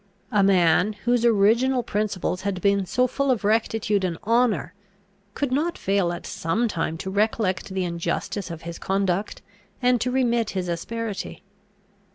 A 0.31 0.41
man, 0.41 0.93
whose 1.05 1.23
original 1.23 1.83
principles 1.83 2.41
had 2.41 2.59
been 2.59 2.87
so 2.87 3.05
full 3.05 3.29
of 3.29 3.43
rectitude 3.43 4.03
and 4.03 4.17
honour, 4.25 4.73
could 5.35 5.51
not 5.51 5.77
fail 5.77 6.11
at 6.11 6.25
some 6.25 6.67
time 6.67 6.97
to 6.97 7.11
recollect 7.11 7.69
the 7.71 7.85
injustice 7.85 8.49
of 8.49 8.63
his 8.63 8.79
conduct, 8.79 9.43
and 9.79 10.01
to 10.01 10.09
remit 10.09 10.49
his 10.57 10.67
asperity. 10.69 11.43